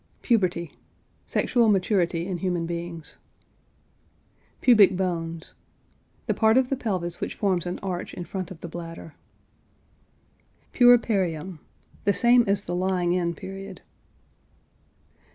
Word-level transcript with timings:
PUBERTY. 0.23 0.71
Sexual 1.27 1.69
maturity 1.69 2.25
in 2.25 2.39
human 2.39 2.65
beings. 2.65 3.17
PUBIC 4.61 4.97
BONES. 4.97 5.53
The 6.25 6.33
part 6.33 6.57
of 6.57 6.69
the 6.71 6.75
pelvis 6.75 7.21
which 7.21 7.35
forms 7.35 7.67
an 7.67 7.77
arch 7.83 8.11
in 8.15 8.25
front 8.25 8.49
of 8.49 8.61
the 8.61 8.67
bladder. 8.67 9.13
PUERPERIUM. 10.73 11.59
The 12.05 12.13
same 12.13 12.43
as 12.47 12.63
the 12.63 12.73
lying 12.73 13.13
in 13.13 13.35
period. 13.35 13.81